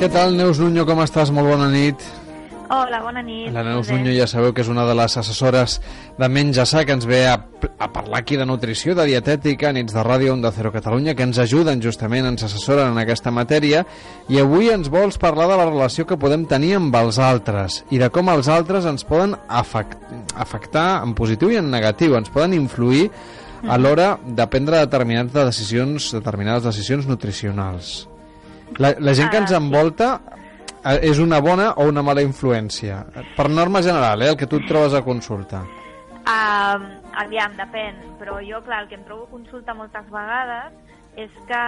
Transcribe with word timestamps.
Què 0.00 0.08
tal, 0.08 0.32
Neus 0.32 0.56
Nuño, 0.56 0.86
com 0.88 1.02
estàs? 1.04 1.28
Molt 1.28 1.50
bona 1.52 1.66
nit. 1.68 2.00
Hola, 2.70 3.00
bona 3.02 3.18
nit. 3.20 3.48
La 3.50 3.64
Neus. 3.66 3.88
Nuño 3.90 4.12
ja 4.14 4.28
sabeu 4.30 4.52
que 4.54 4.62
és 4.62 4.68
una 4.70 4.84
de 4.86 4.94
les 4.94 5.16
assessores 5.18 5.80
de 6.20 6.28
Menja 6.30 6.62
Sa, 6.70 6.84
que 6.86 6.94
ens 6.94 7.02
ve 7.08 7.24
a, 7.26 7.32
a 7.82 7.88
parlar 7.90 8.20
aquí 8.20 8.36
de 8.38 8.46
nutrició, 8.46 8.94
de 8.94 9.08
dietètica, 9.10 9.72
nits 9.74 9.90
de 9.96 10.04
ràdio 10.06 10.36
Onda 10.36 10.52
Cero 10.54 10.70
Catalunya, 10.70 11.16
que 11.18 11.26
ens 11.26 11.40
ajuden 11.42 11.82
justament, 11.82 12.28
ens 12.30 12.46
assessoren 12.46 12.92
en 12.92 13.02
aquesta 13.02 13.32
matèria, 13.34 13.82
i 14.30 14.38
avui 14.38 14.70
ens 14.70 14.86
vols 14.86 15.18
parlar 15.18 15.48
de 15.50 15.58
la 15.58 15.66
relació 15.66 16.06
que 16.06 16.20
podem 16.20 16.46
tenir 16.46 16.76
amb 16.78 16.94
els 16.94 17.18
altres, 17.18 17.82
i 17.90 17.98
de 17.98 18.06
com 18.14 18.30
els 18.30 18.46
altres 18.46 18.86
ens 18.86 19.02
poden 19.02 19.34
afect, 19.48 19.98
afectar 20.38 21.02
en 21.02 21.18
positiu 21.18 21.50
i 21.50 21.58
en 21.58 21.74
negatiu, 21.74 22.14
ens 22.14 22.30
poden 22.30 22.54
influir 22.54 23.08
a 23.66 23.82
l'hora 23.82 24.12
de 24.24 24.46
prendre 24.46 24.78
determinades 24.78 25.34
decisions, 25.34 26.12
determinades 26.14 26.70
decisions 26.70 27.10
nutricionals. 27.10 28.06
La, 28.78 28.94
la 29.02 29.18
gent 29.18 29.34
que 29.34 29.42
ens 29.42 29.50
Ah, 29.50 29.58
envolta 29.58 30.20
és 30.84 31.18
una 31.20 31.40
bona 31.44 31.74
o 31.76 31.86
una 31.88 32.02
mala 32.02 32.22
influència? 32.24 33.02
Per 33.36 33.48
norma 33.50 33.82
general, 33.82 34.22
eh, 34.22 34.30
el 34.32 34.36
que 34.36 34.46
tu 34.46 34.60
et 34.60 34.66
trobes 34.68 34.94
a 34.94 35.02
consulta. 35.04 35.60
Um, 36.20 36.86
aviam, 37.20 37.56
depèn, 37.58 37.96
però 38.20 38.38
jo, 38.44 38.60
clar, 38.64 38.82
el 38.84 38.88
que 38.88 38.96
em 38.96 39.04
trobo 39.04 39.26
a 39.26 39.32
consulta 39.32 39.74
moltes 39.74 40.06
vegades 40.12 40.72
és 41.20 41.30
que 41.48 41.62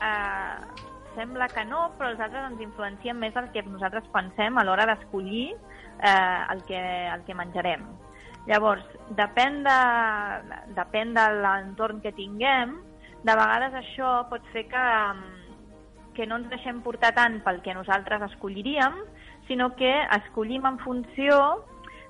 uh, 0.00 0.84
sembla 1.14 1.48
que 1.52 1.64
no, 1.68 1.90
però 1.98 2.10
els 2.10 2.22
altres 2.22 2.46
ens 2.48 2.62
influencien 2.62 3.18
més 3.18 3.34
del 3.34 3.50
que 3.54 3.62
nosaltres 3.66 4.06
pensem 4.14 4.58
a 4.58 4.64
l'hora 4.64 4.86
d'escollir 4.90 5.50
uh, 5.54 6.52
el, 6.54 6.62
que, 6.66 6.80
el 7.14 7.26
que 7.26 7.36
menjarem. 7.36 7.84
Llavors, 8.48 8.86
depèn 9.18 9.60
de, 9.66 9.80
depèn 10.78 11.12
de 11.14 11.26
l'entorn 11.42 12.00
que 12.00 12.14
tinguem, 12.16 12.78
de 13.20 13.36
vegades 13.36 13.76
això 13.76 14.14
pot 14.30 14.46
fer 14.54 14.64
que, 14.70 14.86
que 16.14 16.26
no 16.26 16.40
ens 16.40 16.50
deixem 16.50 16.80
portar 16.84 17.12
tant 17.16 17.40
pel 17.44 17.60
que 17.64 17.74
nosaltres 17.74 18.22
escolliríem, 18.30 18.96
sinó 19.48 19.74
que 19.76 19.90
escollim 20.20 20.66
en 20.66 20.78
funció 20.78 21.64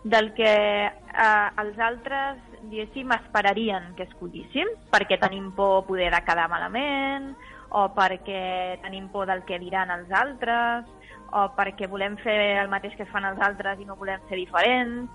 del 0.05 0.33
que 0.35 0.53
eh, 0.87 1.49
els 1.61 1.79
altres, 1.79 2.41
diguéssim, 2.71 3.13
esperarien 3.17 3.93
que 3.97 4.07
escollíssim, 4.09 4.69
perquè 4.93 5.19
tenim 5.21 5.51
por 5.57 5.85
poder 5.89 6.11
de 6.15 6.23
quedar 6.25 6.49
malament, 6.53 7.35
o 7.71 7.87
perquè 7.95 8.81
tenim 8.83 9.09
por 9.13 9.29
del 9.31 9.45
que 9.49 9.61
diran 9.63 9.93
els 9.95 10.11
altres, 10.11 10.89
o 11.31 11.47
perquè 11.55 11.87
volem 11.89 12.17
fer 12.25 12.59
el 12.59 12.71
mateix 12.73 12.97
que 12.99 13.07
fan 13.13 13.29
els 13.29 13.41
altres 13.45 13.79
i 13.81 13.87
no 13.87 13.99
volem 14.01 14.23
ser 14.29 14.41
diferents. 14.41 15.11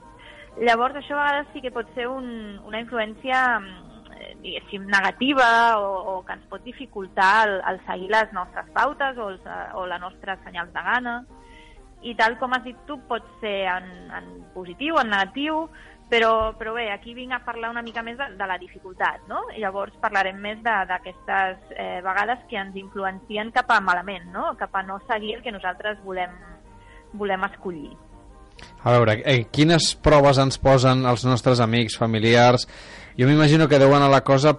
Llavors, 0.56 0.96
això 0.96 1.18
a 1.18 1.26
vegades 1.26 1.52
sí 1.52 1.62
que 1.62 1.74
pot 1.76 1.90
ser 1.98 2.08
un, 2.08 2.62
una 2.64 2.80
influència 2.80 3.42
eh, 3.60 3.85
diguéssim, 4.44 4.86
negativa 4.92 5.80
o, 5.80 6.18
o 6.18 6.20
que 6.26 6.36
ens 6.38 6.46
pot 6.52 6.64
dificultar 6.66 7.48
el, 7.48 7.58
el 7.72 7.82
seguir 7.88 8.12
les 8.14 8.32
nostres 8.36 8.70
pautes 8.76 9.18
o, 9.18 9.32
els, 9.34 9.50
o 9.76 9.86
la 9.90 10.00
nostra 10.02 10.38
senyals 10.44 10.74
de 10.74 10.86
gana. 10.92 11.18
I 12.06 12.14
tal 12.20 12.38
com 12.38 12.54
has 12.54 12.64
dit 12.66 12.78
tu, 12.86 13.00
pot 13.10 13.26
ser 13.42 13.66
en, 13.72 13.88
en 14.14 14.32
positiu, 14.54 15.00
en 15.02 15.10
negatiu, 15.10 15.64
però, 16.10 16.54
però 16.58 16.76
bé, 16.76 16.92
aquí 16.94 17.16
vinc 17.18 17.34
a 17.34 17.42
parlar 17.46 17.72
una 17.72 17.82
mica 17.82 18.04
més 18.06 18.18
de, 18.20 18.28
de 18.38 18.48
la 18.48 18.60
dificultat, 18.62 19.24
no? 19.30 19.42
I 19.56 19.64
llavors 19.64 19.96
parlarem 20.04 20.38
més 20.38 20.60
d'aquestes 20.62 21.72
eh, 21.74 22.02
vegades 22.06 22.44
que 22.50 22.60
ens 22.62 22.78
influencien 22.78 23.50
cap 23.56 23.74
a 23.74 23.80
malament, 23.82 24.28
no? 24.34 24.52
Cap 24.60 24.76
a 24.78 24.84
no 24.86 25.00
seguir 25.10 25.40
el 25.40 25.42
que 25.42 25.56
nosaltres 25.56 25.98
volem, 26.06 26.36
volem 27.18 27.48
escollir. 27.50 27.96
A 28.86 28.94
veure, 28.94 29.18
eh, 29.26 29.48
quines 29.52 29.96
proves 30.06 30.38
ens 30.40 30.60
posen 30.62 31.08
els 31.10 31.26
nostres 31.26 31.60
amics, 31.64 31.98
familiars? 31.98 32.70
Jo 33.16 33.28
m'imagino 33.30 33.70
que 33.72 33.80
deuen 33.80 34.04
a 34.04 34.12
la 34.12 34.24
cosa, 34.28 34.58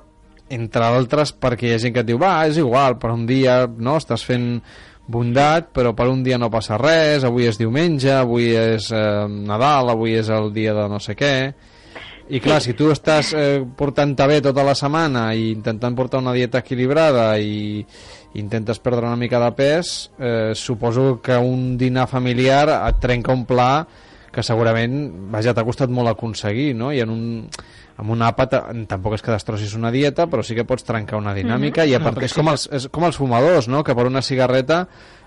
entre 0.49 0.85
altres, 0.87 1.35
perquè 1.37 1.69
hi 1.69 1.75
ha 1.77 1.81
gent 1.83 1.93
que 1.93 2.05
et 2.05 2.09
diu 2.09 2.21
va, 2.21 2.39
és 2.49 2.57
igual, 2.57 2.97
per 3.01 3.11
un 3.13 3.27
dia 3.29 3.65
no 3.69 3.99
estàs 4.01 4.25
fent 4.25 4.63
bondat, 5.07 5.69
però 5.77 5.93
per 5.95 6.09
un 6.09 6.23
dia 6.25 6.39
no 6.39 6.51
passa 6.51 6.79
res, 6.81 7.25
avui 7.25 7.47
és 7.47 7.59
diumenge, 7.61 8.11
avui 8.15 8.51
és 8.57 8.89
eh, 8.91 9.27
Nadal, 9.29 9.93
avui 9.93 10.17
és 10.19 10.31
el 10.33 10.53
dia 10.57 10.75
de 10.77 10.89
no 10.91 11.03
sé 11.03 11.19
què... 11.19 11.37
I 12.27 12.41
clar, 12.43 12.57
si 12.59 12.73
tu 12.75 12.89
estàs 12.91 13.29
eh, 13.39 13.61
portant-te 13.79 14.25
bé 14.27 14.41
tota 14.43 14.65
la 14.67 14.73
setmana 14.75 15.29
i 15.39 15.53
intentant 15.53 15.95
portar 15.95 16.19
una 16.19 16.33
dieta 16.35 16.59
equilibrada 16.59 17.29
i 17.39 17.85
intentes 18.35 18.81
perdre 18.83 19.07
una 19.07 19.21
mica 19.21 19.39
de 19.39 19.53
pes, 19.55 19.93
eh, 20.19 20.51
suposo 20.59 21.21
que 21.23 21.39
un 21.39 21.77
dinar 21.79 22.09
familiar 22.11 22.65
et 22.75 22.99
trenca 22.99 23.31
un 23.31 23.45
pla 23.47 23.87
que 24.37 24.45
segurament, 24.45 24.95
vaja, 25.33 25.55
t'ha 25.57 25.65
costat 25.65 25.91
molt 25.93 26.13
aconseguir, 26.13 26.75
no? 26.77 26.93
I 26.93 27.01
en 27.03 27.11
un, 27.11 27.27
amb 27.97 28.13
un 28.13 28.23
àpat 28.23 28.55
eh, 28.61 28.63
tampoc 28.91 29.17
és 29.17 29.25
que 29.25 29.33
destrossis 29.33 29.73
una 29.79 29.91
dieta, 29.95 30.29
però 30.29 30.45
sí 30.45 30.55
que 30.55 30.67
pots 30.69 30.85
trencar 30.85 31.17
una 31.19 31.33
dinàmica 31.37 31.87
i 31.89 31.95
a 31.97 32.01
No, 32.01 32.05
part 32.11 32.19
perquè 32.21 32.29
és, 32.31 32.35
sí 32.37 32.41
com 32.43 32.53
els, 32.53 32.69
és 32.77 32.89
com 32.93 33.07
els 33.09 33.17
fumadors, 33.19 33.69
no? 33.73 33.83
Que 33.85 33.97
per 33.97 34.07
una 34.11 34.23
cigarreta 34.23 34.85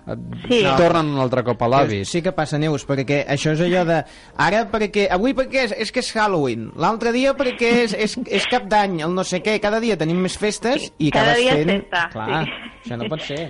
et 0.09 0.17
Sí. 0.49 0.63
tornen 0.77 1.09
un 1.13 1.19
altre 1.21 1.43
cop 1.45 1.61
a 1.61 1.67
l'avi. 1.69 1.99
Sí 2.07 2.21
que 2.25 2.31
passa, 2.33 2.57
Neus, 2.57 2.85
perquè 2.87 3.19
això 3.29 3.51
és 3.53 3.59
allò 3.61 3.83
de... 3.85 3.99
Ara 4.41 4.63
perquè... 4.71 5.07
Avui 5.11 5.35
perquè 5.37 5.65
és, 5.67 5.73
és 5.85 5.91
que 5.93 5.99
és 6.01 6.09
Halloween, 6.15 6.69
l'altre 6.79 7.11
dia 7.13 7.35
perquè 7.37 7.73
és, 7.83 7.93
és, 7.93 8.15
és 8.25 8.47
cap 8.49 8.65
d'any, 8.71 9.01
el 9.05 9.13
no 9.13 9.25
sé 9.27 9.41
què, 9.45 9.59
cada 9.61 9.81
dia 9.83 9.97
tenim 9.99 10.17
més 10.23 10.37
festes 10.39 10.87
i 10.97 11.11
Cada 11.11 11.35
acabes 11.35 11.43
dia 11.43 11.57
és 11.57 11.65
fent... 11.65 11.83
festa, 11.83 12.07
Clar, 12.15 12.43
sí. 12.45 12.71
això 12.85 12.97
no 13.03 13.09
pot 13.11 13.21
ser. 13.27 13.43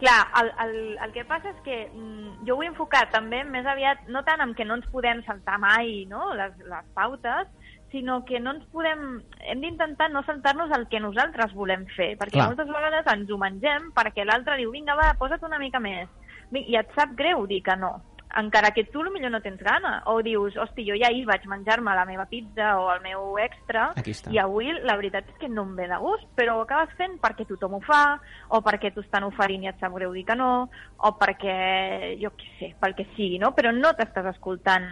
Clar, 0.00 0.26
el, 0.42 0.50
el, 0.60 0.74
el 1.06 1.12
que 1.14 1.24
passa 1.24 1.48
és 1.54 1.60
que 1.64 1.76
mm, 1.88 2.42
jo 2.48 2.58
ho 2.58 2.64
he 2.64 2.68
enfocat 2.68 3.08
també 3.14 3.40
més 3.48 3.64
aviat, 3.64 4.02
no 4.12 4.20
tant 4.26 4.42
en 4.44 4.52
que 4.56 4.66
no 4.68 4.76
ens 4.76 4.88
podem 4.92 5.22
saltar 5.24 5.56
mai 5.62 6.02
no, 6.10 6.34
les, 6.36 6.52
les 6.68 6.90
pautes, 6.98 7.48
sinó 7.94 8.18
que 8.28 8.40
no 8.42 8.52
ens 8.56 8.66
podem... 8.74 9.06
Hem 9.48 9.62
d'intentar 9.64 10.10
no 10.12 10.20
saltar-nos 10.26 10.74
el 10.76 10.84
que 10.92 11.00
nosaltres 11.00 11.54
volem 11.56 11.86
fer, 11.96 12.12
perquè 12.20 12.36
Clar. 12.36 12.50
moltes 12.50 12.68
vegades 12.68 13.08
ens 13.14 13.32
ho 13.32 13.40
mengem 13.40 13.88
perquè 13.96 14.26
l'altre 14.26 14.58
diu, 14.60 14.74
vinga, 14.74 14.98
va, 14.98 15.14
posa't 15.20 15.48
una 15.48 15.60
mica 15.62 15.80
més. 15.80 16.12
I 16.52 16.76
et 16.78 16.92
sap 16.94 17.16
greu 17.18 17.46
dir 17.48 17.62
que 17.64 17.74
no, 17.80 17.96
encara 18.36 18.70
que 18.72 18.84
tu 18.84 19.02
millor 19.10 19.30
no 19.30 19.40
tens 19.40 19.62
gana. 19.62 20.02
O 20.12 20.20
dius, 20.22 20.56
hosti, 20.56 20.84
jo 20.88 20.96
ja 20.98 21.08
ahir 21.08 21.24
vaig 21.28 21.46
menjar-me 21.48 21.94
la 21.96 22.04
meva 22.08 22.26
pizza 22.30 22.74
o 22.80 22.90
el 22.92 23.00
meu 23.04 23.38
extra 23.40 23.88
i 24.30 24.38
avui 24.38 24.72
la 24.84 24.96
veritat 24.98 25.28
és 25.32 25.38
que 25.40 25.48
no 25.48 25.64
em 25.64 25.74
ve 25.78 25.88
de 25.88 25.98
gust, 26.02 26.28
però 26.36 26.58
ho 26.58 26.66
acabes 26.66 26.92
fent 26.98 27.16
perquè 27.22 27.46
tothom 27.48 27.78
ho 27.78 27.82
fa, 27.86 28.18
o 28.52 28.60
perquè 28.64 28.92
t'ho 28.92 29.04
estan 29.04 29.26
oferint 29.28 29.64
i 29.64 29.72
et 29.72 29.80
sap 29.80 29.94
greu 29.96 30.12
dir 30.12 30.26
que 30.28 30.36
no, 30.36 30.68
o 30.98 31.12
perquè, 31.20 31.56
jo 32.20 32.32
què 32.36 32.52
sé, 32.58 32.70
pel 32.80 32.96
que 32.98 33.08
sigui, 33.16 33.40
no? 33.42 33.52
Però 33.56 33.72
no 33.74 33.94
t'estàs 33.96 34.32
escoltant 34.34 34.88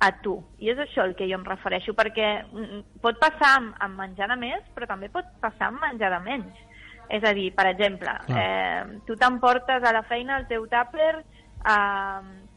a 0.00 0.12
tu. 0.22 0.38
I 0.62 0.72
és 0.72 0.80
això 0.80 1.04
el 1.04 1.16
que 1.18 1.26
jo 1.28 1.36
em 1.38 1.46
refereixo, 1.46 1.94
perquè 1.98 2.28
mm, 2.46 2.82
pot 3.02 3.18
passar 3.20 3.56
amb, 3.58 3.76
amb 3.82 3.98
menjar 3.98 4.30
de 4.30 4.38
més, 4.40 4.64
però 4.74 4.88
també 4.90 5.10
pot 5.12 5.28
passar 5.42 5.72
amb 5.72 5.82
menjar 5.82 6.12
de 6.14 6.22
menys. 6.24 6.66
És 7.08 7.24
a 7.24 7.32
dir, 7.32 7.48
per 7.56 7.64
exemple, 7.70 8.12
eh, 8.36 9.00
tu 9.08 9.16
t'emportes 9.16 9.82
a 9.82 9.94
la 9.96 10.04
feina 10.04 10.36
el 10.36 10.44
teu 10.50 10.66
tàper 10.68 11.14
eh, 11.16 12.47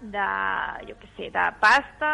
de, 0.00 0.26
jo 0.86 0.94
què 1.00 1.08
sé, 1.16 1.26
de 1.34 1.44
pasta 1.58 2.08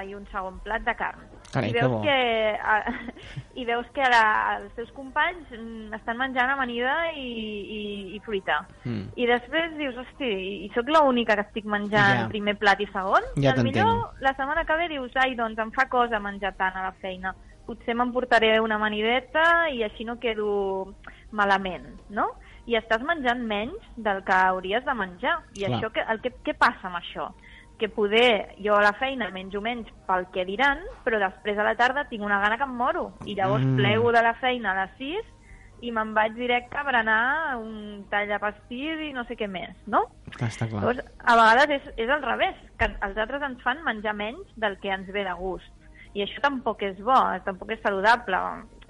eh, 0.00 0.08
i 0.10 0.14
un 0.14 0.26
segon 0.30 0.60
plat 0.64 0.84
de 0.86 0.94
carn. 0.94 1.24
Carai, 1.50 1.70
I 1.70 1.74
que 1.74 1.80
veus 1.82 1.90
bo. 1.90 2.00
que, 2.04 2.16
eh, 2.54 3.22
i 3.60 3.64
veus 3.66 3.88
que 3.96 4.06
la, 4.12 4.22
els 4.60 4.72
teus 4.78 4.92
companys 4.94 5.50
mm, 5.50 5.90
estan 5.98 6.20
menjant 6.20 6.52
amanida 6.54 6.94
i, 7.18 7.26
i, 7.26 7.82
i 8.14 8.20
fruita. 8.24 8.60
Mm. 8.84 9.08
I 9.18 9.26
després 9.26 9.74
dius, 9.80 9.98
hosti, 9.98 10.30
i 10.66 10.70
sóc 10.76 10.88
l'única 10.94 11.34
que 11.34 11.46
estic 11.48 11.66
menjant 11.66 12.24
Ja. 12.24 12.28
primer 12.30 12.54
plat 12.60 12.80
i 12.80 12.86
segon? 12.92 13.26
Ja 13.36 13.50
al 13.52 13.58
t'entenc. 13.58 13.64
millor 13.74 14.22
la 14.22 14.34
setmana 14.38 14.64
que 14.64 14.76
ve 14.78 14.88
dius, 14.94 15.10
ai, 15.18 15.34
doncs 15.38 15.58
em 15.58 15.72
fa 15.74 15.88
cosa 15.90 16.22
menjar 16.22 16.54
tant 16.58 16.78
a 16.78 16.86
la 16.88 16.94
feina. 17.02 17.34
Potser 17.66 17.94
m'emportaré 17.94 18.56
una 18.62 18.78
amanideta 18.80 19.68
i 19.70 19.82
així 19.86 20.06
no 20.06 20.16
quedo 20.22 20.94
malament, 21.30 21.86
no? 22.10 22.30
I 22.66 22.76
estàs 22.76 23.02
menjant 23.02 23.40
menys 23.46 23.86
del 23.96 24.22
que 24.24 24.32
hauries 24.32 24.84
de 24.84 24.94
menjar. 24.94 25.38
I 25.56 25.64
Clar. 25.64 25.78
això, 25.78 25.90
que, 25.92 26.04
el 26.12 26.20
que, 26.20 26.32
què 26.44 26.54
passa 26.58 26.88
amb 26.88 26.96
això? 27.00 27.30
Que 27.80 27.88
poder 27.88 28.56
jo 28.60 28.74
a 28.76 28.82
la 28.84 28.92
feina 28.92 29.30
menjo 29.32 29.60
menys 29.64 29.88
pel 30.06 30.26
que 30.34 30.44
diran, 30.44 30.78
però 31.04 31.18
després 31.18 31.58
a 31.58 31.64
la 31.64 31.74
tarda 31.74 32.04
tinc 32.10 32.22
una 32.22 32.38
gana 32.40 32.58
que 32.58 32.64
em 32.68 32.74
moro. 32.76 33.12
I 33.24 33.34
llavors 33.34 33.64
Mm. 33.64 33.76
plego 33.76 34.12
de 34.12 34.22
la 34.22 34.34
feina 34.34 34.72
a 34.72 34.84
les 34.84 34.96
6 34.98 35.24
i 35.80 35.90
me'n 35.90 36.12
vaig 36.12 36.34
directe 36.36 36.76
a 36.76 36.82
berenar 36.84 37.56
un 37.56 38.04
tall 38.10 38.28
de 38.28 38.38
pastís 38.38 39.00
i 39.00 39.12
no 39.14 39.24
sé 39.24 39.34
què 39.34 39.48
més, 39.48 39.72
no? 39.86 40.02
Clar, 40.36 40.50
està 40.50 40.68
clar. 40.68 40.82
Llavors, 40.82 41.00
a 41.24 41.36
vegades 41.36 41.70
és, 41.80 41.92
és 41.96 42.10
al 42.10 42.22
revés, 42.22 42.54
que 42.78 42.84
els 42.84 43.16
altres 43.16 43.42
ens 43.42 43.62
fan 43.62 43.82
menjar 43.82 44.12
menys 44.14 44.46
del 44.56 44.76
que 44.78 44.90
ens 44.92 45.08
ve 45.08 45.24
de 45.24 45.32
gust. 45.32 45.72
I 46.12 46.22
això 46.26 46.40
tampoc 46.42 46.82
és 46.82 46.98
bo, 47.00 47.16
tampoc 47.46 47.70
és 47.72 47.80
saludable. 47.80 48.36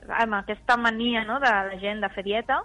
Amb 0.08 0.34
aquesta 0.34 0.76
mania 0.76 1.22
no, 1.24 1.38
de 1.38 1.46
la 1.46 1.78
gent 1.78 2.00
de 2.00 2.08
fer 2.08 2.24
dieta, 2.24 2.62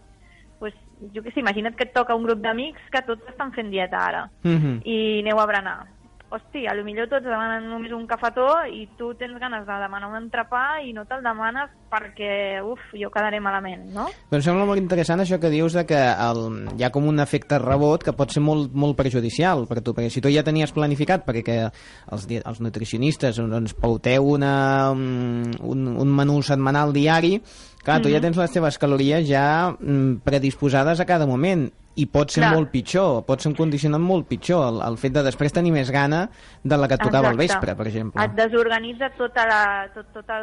jo 1.14 1.22
què 1.22 1.34
sé, 1.34 1.40
imagina't 1.42 1.76
que 1.76 1.84
et 1.84 1.94
toca 1.94 2.16
un 2.16 2.24
grup 2.24 2.40
d'amics 2.44 2.82
que 2.92 3.02
tots 3.08 3.28
estan 3.30 3.52
fent 3.54 3.70
dieta 3.72 3.98
ara 3.98 4.30
Mhm. 4.44 4.82
i 4.86 5.20
aneu 5.22 5.40
a 5.40 5.46
berenar. 5.46 5.88
Hosti, 6.34 6.66
a 6.68 6.74
lo 6.74 6.82
millor 6.84 7.06
tots 7.08 7.24
demanen 7.24 7.68
només 7.70 7.92
un 7.94 8.08
cafetó 8.10 8.48
i 8.74 8.88
tu 8.98 9.12
tens 9.16 9.38
ganes 9.40 9.62
de 9.68 9.76
demanar 9.80 10.08
un 10.10 10.18
entrepà 10.18 10.82
i 10.84 10.90
no 10.92 11.04
te'l 11.06 11.22
demanes 11.24 11.70
perquè, 11.92 12.60
uf, 12.66 12.82
jo 12.98 13.12
quedaré 13.14 13.38
malament, 13.40 13.86
no? 13.94 14.08
Però 14.32 14.40
em 14.42 14.44
sembla 14.44 14.66
molt 14.68 14.82
interessant 14.82 15.22
això 15.22 15.38
que 15.40 15.52
dius 15.54 15.78
de 15.78 15.86
que 15.88 16.00
el, 16.02 16.42
hi 16.76 16.84
ha 16.84 16.90
com 16.92 17.06
un 17.08 17.22
efecte 17.24 17.60
rebot 17.62 18.04
que 18.04 18.16
pot 18.18 18.34
ser 18.34 18.42
molt, 18.44 18.74
molt 18.74 18.98
perjudicial 18.98 19.64
per 19.70 19.80
tu, 19.86 19.94
perquè 19.94 20.10
si 20.12 20.20
tu 20.26 20.34
ja 20.34 20.44
tenies 20.44 20.74
planificat 20.76 21.24
perquè 21.30 21.60
els, 21.70 22.28
di- 22.28 22.42
els 22.42 22.60
nutricionistes 22.60 23.38
doncs, 23.40 23.78
pauteu 23.78 24.26
una, 24.34 24.56
un, 24.92 25.54
un, 25.62 25.88
un 25.94 26.16
menú 26.18 26.42
setmanal 26.44 26.92
diari, 26.92 27.38
clar, 27.86 28.02
tu 28.02 28.10
ja 28.12 28.20
tens 28.20 28.42
les 28.42 28.52
teves 28.52 28.82
calories 28.82 29.30
ja 29.30 29.46
mm, 29.78 30.24
predisposades 30.26 31.00
a 31.00 31.06
cada 31.08 31.30
moment 31.30 31.70
i 31.96 32.06
pot 32.12 32.32
ser 32.34 32.44
Clar. 32.44 32.54
molt 32.58 32.72
pitjor, 32.74 33.22
pot 33.28 33.40
ser 33.40 33.50
un 33.54 33.56
condicionant 33.56 34.04
molt 34.04 34.28
pitjor, 34.28 34.66
el, 34.68 34.82
el 34.84 34.98
fet 35.00 35.14
de 35.16 35.24
després 35.24 35.54
tenir 35.56 35.72
més 35.72 35.92
gana 35.96 36.26
de 36.64 36.80
la 36.80 36.90
que 36.92 36.98
et 37.00 37.06
tocava 37.06 37.30
al 37.32 37.40
Exacte. 37.40 37.56
vespre, 37.56 37.76
per 37.80 37.88
exemple. 37.88 38.26
Et 38.26 38.34
desorganitza 38.36 39.12
tota 39.16 39.46
la, 39.48 39.62
tot, 39.96 40.10
tot 40.16 40.34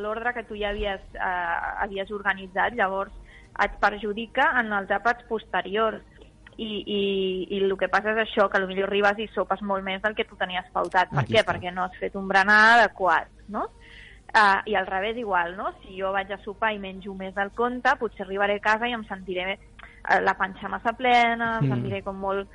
l'ordre 0.00 0.32
que 0.38 0.46
tu 0.48 0.56
ja 0.56 0.70
havies, 0.72 1.04
eh, 1.12 1.58
havies 1.84 2.12
organitzat, 2.16 2.78
llavors 2.78 3.12
et 3.60 3.76
perjudica 3.82 4.54
en 4.60 4.72
els 4.72 4.90
àpats 4.90 5.28
posteriors. 5.28 6.00
I, 6.52 6.66
i, 6.68 7.02
I 7.56 7.58
el 7.64 7.72
que 7.80 7.88
passa 7.88 8.12
és 8.12 8.18
això, 8.26 8.44
que 8.52 8.60
potser 8.60 8.84
arribes 8.84 9.22
i 9.24 9.28
sopes 9.32 9.62
molt 9.64 9.84
més 9.84 10.02
del 10.04 10.14
que 10.14 10.26
tu 10.28 10.36
tenies 10.36 10.66
pautat. 10.72 11.08
Per 11.08 11.22
Aquí 11.22 11.32
què? 11.32 11.40
està. 11.40 11.48
Perquè 11.48 11.72
no 11.72 11.86
has 11.86 11.96
fet 12.00 12.16
un 12.20 12.28
berenar 12.28 12.58
adequat, 12.74 13.30
no? 13.48 13.70
Uh, 14.32 14.60
I 14.68 14.76
al 14.76 14.86
revés 14.86 15.16
igual, 15.20 15.56
no? 15.56 15.72
Si 15.82 15.96
jo 15.98 16.12
vaig 16.12 16.30
a 16.32 16.38
sopar 16.44 16.70
i 16.72 16.78
menjo 16.80 17.12
més 17.16 17.34
del 17.36 17.50
compte, 17.56 17.92
potser 18.00 18.24
arribaré 18.24 18.56
a 18.60 18.64
casa 18.64 18.88
i 18.88 18.94
em 18.96 19.02
sentiré 19.08 19.58
la 20.22 20.34
panxa 20.34 20.68
massa 20.68 20.92
plena, 20.92 21.58
em 21.60 21.66
Mm. 21.66 21.74
sentiré 21.74 22.02
com 22.02 22.16
molt... 22.16 22.48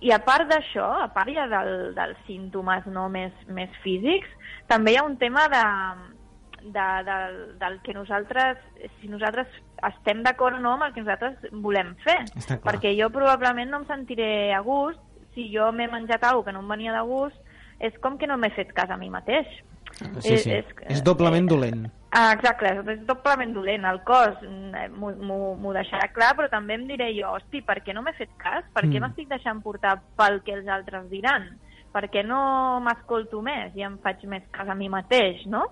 I 0.00 0.12
a 0.14 0.20
part 0.22 0.46
d'això, 0.46 0.84
a 1.02 1.08
part 1.12 1.28
ja 1.34 1.48
del, 1.50 1.92
dels 1.96 2.18
símptomes 2.26 2.86
no 2.86 3.08
més, 3.10 3.32
més 3.48 3.70
físics, 3.82 4.28
també 4.68 4.92
hi 4.92 4.96
ha 4.96 5.02
un 5.02 5.16
tema 5.18 5.48
de, 5.50 5.62
de, 6.62 6.86
de, 7.08 7.16
del 7.58 7.80
que 7.82 7.94
nosaltres, 7.94 8.58
si 9.00 9.08
nosaltres 9.10 9.48
estem 9.88 10.22
d'acord 10.22 10.54
o 10.54 10.60
no 10.62 10.76
amb 10.76 10.86
el 10.86 10.94
que 10.94 11.02
nosaltres 11.02 11.50
volem 11.50 11.96
fer. 12.04 12.18
Perquè 12.62 12.94
jo 13.00 13.10
probablement 13.10 13.70
no 13.70 13.80
em 13.82 13.86
sentiré 13.90 14.52
a 14.54 14.60
gust 14.60 15.00
si 15.34 15.48
jo 15.54 15.72
m'he 15.72 15.88
menjat 15.90 16.22
alguna 16.24 16.44
que 16.46 16.52
no 16.52 16.60
em 16.62 16.68
venia 16.76 16.92
de 16.94 17.02
gust, 17.02 17.36
és 17.80 17.94
com 18.02 18.16
que 18.18 18.26
no 18.26 18.36
m'he 18.38 18.50
fet 18.54 18.72
cas 18.74 18.90
a 18.90 18.96
mi 18.96 19.10
mateix. 19.10 19.46
Sí, 20.20 20.36
sí. 20.38 20.50
és- 20.50 20.74
És 20.88 21.02
doblement 21.02 21.46
dolent. 21.48 21.88
Ah, 22.10 22.32
exacte, 22.32 22.70
és 22.94 23.00
doblement 23.06 23.52
dolent. 23.52 23.84
El 23.84 23.98
cos 24.02 24.38
mm, 24.40 24.94
m'ho- 24.96 25.72
deixarà 25.76 26.08
clar, 26.12 26.34
però 26.38 26.48
també 26.48 26.74
em 26.78 26.86
diré 26.88 27.10
jo, 27.18 27.34
hosti, 27.36 27.60
per 27.62 27.82
què 27.84 27.92
no 27.94 28.00
m'he 28.02 28.14
fet 28.16 28.30
cas? 28.40 28.64
Per 28.72 28.84
què 28.86 28.96
Mm. 28.96 29.02
m'estic 29.04 29.28
deixant 29.28 29.60
portar 29.62 29.98
pel 30.16 30.40
que 30.42 30.54
els 30.54 30.68
altres 30.68 31.08
diran? 31.10 31.50
Per 31.92 32.08
què 32.08 32.24
no 32.24 32.80
m'escolto 32.80 33.42
més 33.42 33.74
i 33.76 33.82
em 33.82 33.98
faig 33.98 34.24
més 34.24 34.42
cas 34.50 34.68
a 34.68 34.74
mi 34.74 34.88
mateix, 34.88 35.44
no? 35.46 35.66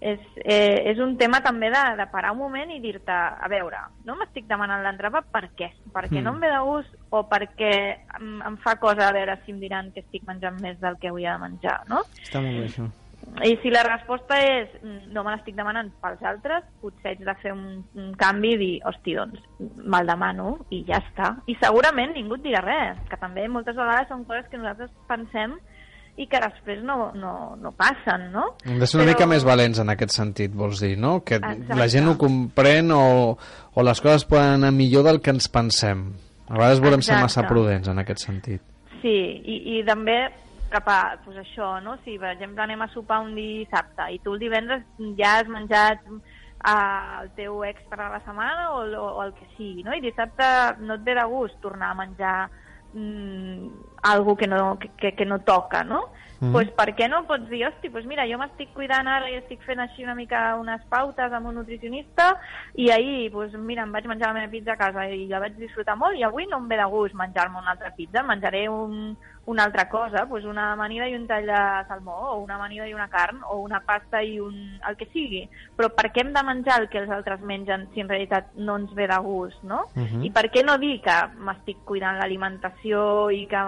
És, 0.00 0.20
eh, 0.44 0.84
és 0.92 0.98
un 1.00 1.16
tema 1.18 1.40
també 1.42 1.70
de, 1.70 1.96
de 1.96 2.06
parar 2.06 2.30
un 2.32 2.38
moment 2.38 2.70
i 2.70 2.78
dir-te, 2.80 3.10
a 3.12 3.48
veure, 3.50 3.76
no 4.04 4.14
m'estic 4.14 4.46
demanant 4.46 4.82
l'entrapa 4.84 5.22
per 5.22 5.50
què? 5.58 5.72
Perquè 5.92 6.20
Mm. 6.20 6.24
no 6.24 6.30
em 6.34 6.40
ve 6.40 6.50
de 6.52 6.60
gust 6.64 6.94
o 7.10 7.24
perquè 7.28 7.96
em, 8.20 8.40
em 8.46 8.56
fa 8.58 8.76
cosa 8.76 9.08
a 9.08 9.12
veure 9.12 9.38
si 9.44 9.50
em 9.52 9.58
diran 9.60 9.90
que 9.92 10.00
estic 10.00 10.22
menjant 10.26 10.60
més 10.62 10.78
del 10.80 10.96
que 10.98 11.08
hauria 11.08 11.32
de 11.32 11.38
menjar, 11.48 11.80
no? 11.88 12.04
Està 12.22 12.40
molt 12.40 12.56
bé, 12.60 12.66
això. 12.68 12.86
I 13.44 13.52
si 13.62 13.70
la 13.70 13.82
resposta 13.86 14.38
és 14.42 14.68
mm, 14.82 15.12
no 15.14 15.22
me 15.24 15.30
l'estic 15.34 15.54
demanant 15.54 15.90
pels 16.02 16.22
altres, 16.26 16.64
potser 16.82 17.12
haig 17.12 17.20
de 17.26 17.34
fer 17.42 17.52
un, 17.54 17.82
un 17.98 18.12
canvi 18.18 18.54
i 18.56 18.58
dir, 18.60 18.70
hosti, 18.88 19.14
doncs, 19.18 19.42
me'l 19.60 20.08
demano 20.10 20.56
i 20.74 20.82
ja 20.88 20.98
està. 21.04 21.34
I 21.46 21.54
segurament 21.62 22.16
ningú 22.16 22.38
et 22.38 22.46
dirà 22.48 22.62
res, 22.64 22.98
que 23.10 23.18
també 23.20 23.46
moltes 23.48 23.76
vegades 23.78 24.08
són 24.10 24.24
coses 24.26 24.48
que 24.50 24.58
nosaltres 24.58 24.90
pensem 25.10 25.54
i 26.18 26.26
que 26.26 26.40
després 26.42 26.80
no, 26.82 27.12
no, 27.14 27.32
no 27.62 27.70
passen, 27.78 28.24
no? 28.34 28.48
Hem 28.66 28.80
de 28.80 28.86
ser 28.90 28.98
una 28.98 29.04
Però- 29.06 29.14
mica 29.14 29.28
més 29.30 29.44
valents 29.46 29.78
en 29.78 29.92
aquest 29.94 30.16
sentit, 30.16 30.50
vols 30.50 30.80
dir, 30.82 30.96
no? 30.98 31.20
Que 31.22 31.36
Exacte. 31.38 31.76
la 31.78 31.86
gent 31.92 32.08
ho 32.10 32.16
comprèn 32.18 32.90
o, 32.90 33.04
o 33.38 33.84
les 33.86 34.00
coses 34.02 34.24
poden 34.26 34.56
anar 34.58 34.72
millor 34.74 35.06
del 35.06 35.20
que 35.22 35.30
ens 35.30 35.46
pensem. 35.46 36.08
A 36.48 36.56
vegades 36.56 36.80
volem 36.82 37.02
ser 37.06 37.14
massa 37.20 37.44
Exacte. 37.44 37.52
prudents 37.54 37.88
en 37.92 38.02
aquest 38.02 38.24
sentit. 38.26 38.62
Sí, 38.98 39.14
i, 39.46 39.78
i 39.78 39.84
també 39.86 40.16
cap 40.70 40.88
a 40.88 40.98
pues 41.24 41.36
això, 41.40 41.78
no? 41.84 41.96
Si, 42.04 42.18
per 42.18 42.30
exemple, 42.34 42.62
anem 42.62 42.82
a 42.84 42.90
sopar 42.92 43.20
un 43.24 43.34
dissabte 43.36 44.08
i 44.14 44.18
tu 44.24 44.34
el 44.34 44.42
divendres 44.42 44.84
ja 45.18 45.38
has 45.38 45.48
menjat 45.48 46.04
uh, 46.08 47.22
el 47.22 47.30
teu 47.38 47.62
extra 47.64 48.04
de 48.06 48.10
la 48.16 48.22
setmana 48.24 48.70
o, 48.74 48.82
el- 48.84 48.96
o 49.00 49.22
el 49.24 49.32
que 49.34 49.46
sigui, 49.56 49.82
no? 49.86 49.94
I 49.94 50.00
dissabte 50.04 50.44
no 50.80 50.94
et 50.98 51.04
ve 51.06 51.14
de 51.18 51.24
gust 51.30 51.60
tornar 51.64 51.90
a 51.92 51.98
menjar 52.02 52.50
mm, 52.92 53.68
algo 54.02 54.36
que 54.36 54.46
no, 54.46 54.78
que, 54.78 55.14
que 55.14 55.26
no 55.26 55.40
toca, 55.40 55.84
no? 55.84 56.08
Mhm. 56.40 56.52
pues, 56.52 56.70
per 56.70 56.94
què 56.94 57.08
no 57.10 57.24
pots 57.26 57.48
dir, 57.48 57.64
hosti, 57.66 57.90
pues 57.90 58.06
mira, 58.06 58.26
jo 58.30 58.38
m'estic 58.38 58.72
cuidant 58.74 59.08
ara 59.08 59.30
i 59.30 59.34
estic 59.40 59.62
fent 59.66 59.80
així 59.80 60.04
una 60.04 60.14
mica 60.14 60.54
unes 60.56 60.82
pautes 60.88 61.32
amb 61.32 61.48
un 61.50 61.56
nutricionista 61.56 62.36
i 62.74 62.90
ahir, 62.90 63.32
pues, 63.32 63.52
mira, 63.54 63.82
em 63.82 63.92
vaig 63.92 64.06
menjar 64.06 64.28
la 64.28 64.40
meva 64.40 64.50
pizza 64.50 64.72
a 64.72 64.76
casa 64.76 65.08
i 65.10 65.26
la 65.26 65.40
vaig 65.40 65.56
disfrutar 65.58 65.96
molt 65.96 66.16
i 66.16 66.22
avui 66.22 66.46
no 66.46 66.58
em 66.58 66.68
ve 66.68 66.76
de 66.76 66.84
gust 66.84 67.14
menjar-me 67.14 67.58
una 67.58 67.72
altra 67.72 67.90
pizza, 67.96 68.22
menjaré 68.22 68.68
un, 68.68 69.16
una 69.48 69.64
altra 69.64 69.88
cosa, 69.88 70.26
pues 70.28 70.44
una 70.44 70.72
amanida 70.72 71.08
i 71.08 71.14
un 71.16 71.26
tall 71.26 71.46
de 71.46 71.60
salmó, 71.88 72.16
o 72.32 72.38
una 72.38 72.56
amanida 72.56 72.86
i 72.86 72.92
una 72.92 73.08
carn, 73.08 73.40
o 73.48 73.58
una 73.62 73.80
pasta 73.80 74.22
i 74.22 74.38
un... 74.38 74.78
el 74.86 74.96
que 74.96 75.06
sigui. 75.06 75.48
Però 75.74 75.88
per 75.96 76.10
què 76.12 76.20
hem 76.20 76.34
de 76.34 76.42
menjar 76.44 76.82
el 76.82 76.88
que 76.92 77.00
els 77.00 77.10
altres 77.10 77.40
mengen 77.40 77.88
si 77.94 78.04
en 78.04 78.10
realitat 78.12 78.52
no 78.56 78.76
ens 78.76 78.92
ve 78.94 79.08
de 79.08 79.18
gust, 79.24 79.62
no? 79.64 79.86
Mhm. 79.94 80.26
I 80.28 80.30
per 80.30 80.50
què 80.52 80.62
no 80.64 80.76
dir 80.78 81.00
que 81.00 81.16
m'estic 81.40 81.80
cuidant 81.88 82.20
l'alimentació 82.20 83.30
i 83.32 83.46
que 83.48 83.64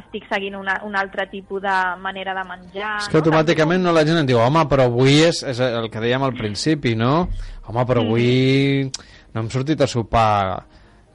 estic 0.00 0.26
seguint 0.30 0.56
una, 0.58 0.78
un 0.86 0.96
altre 0.98 1.26
tipus 1.30 1.62
de 1.62 1.78
manera 2.02 2.34
de 2.36 2.44
menjar... 2.48 2.92
És 3.02 3.10
que 3.12 3.20
automàticament 3.20 3.84
no 3.84 3.94
la 3.94 4.04
gent 4.06 4.22
et 4.22 4.28
diu 4.28 4.40
home, 4.42 4.64
però 4.70 4.88
avui 4.90 5.20
és, 5.26 5.42
és 5.46 5.60
el 5.64 5.90
que 5.92 6.02
dèiem 6.02 6.24
al 6.26 6.36
principi, 6.38 6.94
no? 6.98 7.28
Home, 7.68 7.86
però 7.88 8.04
avui 8.04 8.86
no 9.34 9.42
hem 9.42 9.50
sortit 9.50 9.80
a 9.82 9.90
sopar 9.90 10.62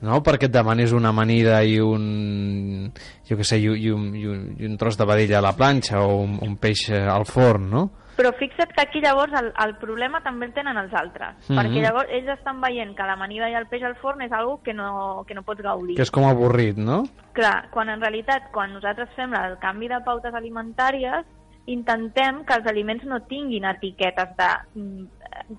no? 0.01 0.19
perquè 0.23 0.47
et 0.47 0.53
demanis 0.53 0.93
una 0.95 1.11
amanida 1.13 1.61
i 1.63 1.77
un 1.83 2.91
jo 3.27 3.37
què 3.39 3.47
sé, 3.47 3.59
i, 3.59 3.69
un, 3.91 4.09
i, 4.15 4.25
un, 4.27 4.43
i 4.59 4.67
un 4.67 4.77
tros 4.79 4.97
de 4.99 5.07
vedella 5.07 5.39
a 5.39 5.45
la 5.49 5.55
planxa 5.57 6.03
o 6.03 6.21
un, 6.23 6.37
un 6.45 6.55
peix 6.61 6.87
al 6.95 7.27
forn, 7.29 7.69
no? 7.71 7.85
Però 8.19 8.33
fixa't 8.35 8.73
que 8.75 8.81
aquí 8.83 8.99
llavors 8.99 9.31
el, 9.39 9.53
el 9.63 9.77
problema 9.79 10.19
també 10.19 10.49
el 10.49 10.51
tenen 10.51 10.75
els 10.75 10.91
altres, 10.93 11.37
Mhm. 11.47 11.55
perquè 11.55 11.81
llavors 11.85 12.09
ells 12.11 12.27
estan 12.33 12.59
veient 12.59 12.91
que 12.95 13.05
l'amanida 13.07 13.47
i 13.49 13.53
el 13.55 13.67
peix 13.71 13.83
al 13.87 13.95
forn 13.95 14.21
és 14.21 14.31
algo 14.33 14.57
que 14.61 14.73
no, 14.73 15.23
que 15.25 15.33
no 15.33 15.43
pots 15.43 15.61
gaudir. 15.63 15.95
Que 15.95 16.03
és 16.03 16.11
com 16.11 16.25
avorrit, 16.27 16.75
no? 16.75 17.03
Clar, 17.31 17.69
quan 17.71 17.87
en 17.87 18.01
realitat, 18.01 18.51
quan 18.51 18.73
nosaltres 18.73 19.09
fem 19.15 19.33
el 19.33 19.55
canvi 19.59 19.87
de 19.87 20.01
pautes 20.03 20.33
alimentàries, 20.33 21.23
intentem 21.65 22.43
que 22.43 22.55
els 22.55 22.67
aliments 22.67 23.05
no 23.05 23.21
tinguin 23.21 23.63
etiquetes 23.69 24.35
de 24.35 24.49
mm, 24.75 25.05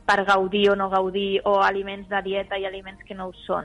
per 0.05 0.25
gaudir 0.27 0.69
o 0.71 0.77
no 0.77 0.91
gaudir, 0.91 1.41
o 1.45 1.63
aliments 1.63 2.09
de 2.11 2.21
dieta 2.23 2.59
i 2.59 2.67
aliments 2.67 3.03
que 3.07 3.15
no 3.15 3.29
ho 3.29 3.33
són. 3.47 3.65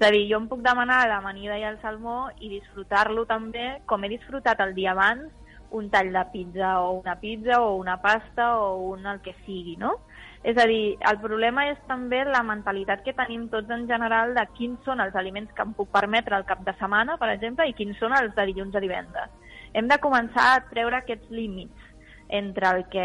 És 0.00 0.08
a 0.08 0.10
dir, 0.10 0.24
jo 0.30 0.38
em 0.38 0.48
puc 0.48 0.62
demanar 0.64 1.06
l'amanida 1.08 1.58
i 1.58 1.64
el 1.68 1.76
salmó 1.82 2.30
i 2.40 2.48
disfrutar-lo 2.48 3.26
també 3.26 3.82
com 3.84 4.02
he 4.02 4.08
disfrutat 4.08 4.60
el 4.60 4.72
dia 4.74 4.92
abans 4.92 5.28
un 5.70 5.90
tall 5.90 6.12
de 6.12 6.24
pizza 6.32 6.80
o 6.80 6.92
una 6.98 7.16
pizza 7.20 7.60
o 7.62 7.76
una 7.76 8.00
pasta 8.02 8.56
o 8.58 8.76
un 8.90 9.06
el 9.06 9.20
que 9.20 9.34
sigui, 9.44 9.76
no? 9.76 9.96
És 10.42 10.56
a 10.56 10.64
dir, 10.66 10.96
el 11.10 11.18
problema 11.20 11.66
és 11.68 11.78
també 11.88 12.22
la 12.24 12.40
mentalitat 12.46 13.02
que 13.04 13.12
tenim 13.16 13.48
tots 13.52 13.68
en 13.70 13.84
general 13.88 14.32
de 14.34 14.46
quins 14.56 14.80
són 14.88 15.02
els 15.04 15.14
aliments 15.14 15.52
que 15.52 15.66
em 15.66 15.74
puc 15.76 15.90
permetre 15.92 16.36
al 16.36 16.46
cap 16.48 16.64
de 16.64 16.72
setmana, 16.78 17.18
per 17.20 17.28
exemple, 17.34 17.68
i 17.68 17.76
quins 17.76 17.98
són 18.00 18.16
els 18.16 18.34
de 18.34 18.46
dilluns 18.48 18.74
a 18.74 18.80
divendres. 18.80 19.30
Hem 19.76 19.86
de 19.90 20.00
començar 20.00 20.46
a 20.54 20.64
treure 20.70 20.96
aquests 20.96 21.28
límits 21.30 21.88
entre 22.30 22.70
el 22.70 22.84
que 22.88 23.04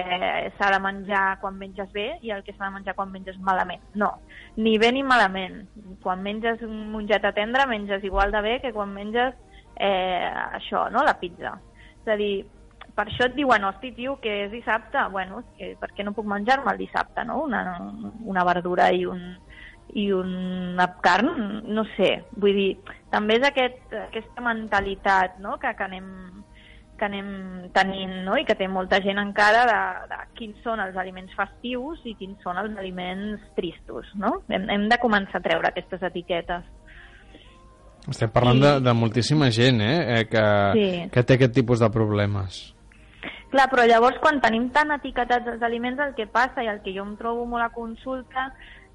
s'ha 0.56 0.72
de 0.72 0.80
menjar 0.80 1.40
quan 1.42 1.58
menges 1.58 1.92
bé 1.92 2.20
i 2.22 2.32
el 2.32 2.44
que 2.46 2.54
s'ha 2.54 2.70
de 2.70 2.76
menjar 2.78 2.96
quan 2.96 3.12
menges 3.12 3.38
malament. 3.42 3.82
No, 3.94 4.12
ni 4.56 4.78
bé 4.78 4.92
ni 4.94 5.04
malament. 5.04 5.66
Quan 6.04 6.24
menges 6.24 6.62
un 6.64 6.92
mongeta 6.94 7.34
tendre, 7.34 7.66
menges 7.68 8.04
igual 8.06 8.32
de 8.32 8.42
bé 8.46 8.60
que 8.62 8.72
quan 8.74 8.94
menges 8.94 9.34
eh, 9.76 10.30
això, 10.54 10.88
no?, 10.94 11.04
la 11.04 11.18
pizza. 11.20 11.58
És 12.06 12.14
a 12.14 12.18
dir, 12.20 12.46
per 12.96 13.08
això 13.08 13.26
et 13.26 13.36
diuen, 13.36 13.66
hosti, 13.66 13.92
tio, 13.98 14.20
que 14.22 14.44
és 14.46 14.52
dissabte. 14.54 15.02
Bueno, 15.12 15.42
que 15.58 15.74
per 15.82 15.90
què 15.96 16.06
no 16.06 16.14
puc 16.14 16.28
menjar-me 16.30 16.72
el 16.72 16.84
dissabte, 16.86 17.26
no? 17.26 17.42
Una, 17.50 17.64
una 18.24 18.46
verdura 18.48 18.92
i 18.94 19.06
un 19.10 19.26
i 19.94 20.10
una 20.12 20.88
carn, 21.02 21.62
no 21.72 21.86
sé. 21.96 22.10
Vull 22.42 22.58
dir, 22.58 22.72
també 23.14 23.38
és 23.40 23.46
aquest, 23.48 23.94
aquesta 24.08 24.44
mentalitat 24.44 25.38
no? 25.44 25.60
que, 25.62 25.72
que 25.78 25.86
anem 25.86 26.10
que 26.96 27.04
anem 27.10 27.28
tenint, 27.76 28.14
no? 28.24 28.38
i 28.40 28.46
que 28.48 28.56
té 28.56 28.70
molta 28.72 29.02
gent 29.04 29.20
encara 29.20 29.66
de, 29.68 29.80
de 30.14 30.20
quins 30.40 30.62
són 30.64 30.80
els 30.80 30.96
aliments 30.96 31.34
festius 31.36 32.00
i 32.08 32.16
quins 32.16 32.40
són 32.44 32.60
els 32.62 32.78
aliments 32.80 33.44
tristos, 33.58 34.08
no? 34.16 34.38
Hem, 34.48 34.70
hem 34.72 34.86
de 34.88 35.00
començar 35.04 35.42
a 35.42 35.44
treure 35.44 35.68
aquestes 35.68 36.06
etiquetes. 36.08 36.64
Estem 38.10 38.30
parlant 38.30 38.58
I- 38.58 38.62
de, 38.62 38.72
de 38.86 38.94
moltíssima 38.94 39.50
gent, 39.52 39.82
eh? 39.82 40.20
eh 40.20 40.26
que, 40.30 40.44
Sí. 40.74 41.10
que 41.12 41.24
té 41.24 41.34
aquest 41.40 41.54
tipus 41.54 41.80
de 41.80 41.90
problemes. 41.90 42.74
Clar, 43.50 43.70
però 43.72 43.86
llavors 43.88 44.18
quan 44.20 44.42
tenim 44.42 44.70
tan 44.76 44.92
etiquetats 44.92 45.48
els 45.48 45.62
aliments 45.64 46.00
el 46.04 46.14
que 46.16 46.28
passa 46.28 46.64
i 46.64 46.68
el 46.68 46.82
que 46.84 46.94
jo 46.94 47.04
em 47.06 47.16
trobo 47.18 47.46
molt 47.46 47.64
a 47.64 47.70
consulta 47.74 48.50